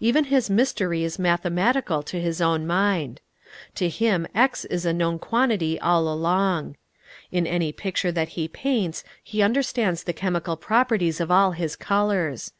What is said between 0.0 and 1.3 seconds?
Even his mystery is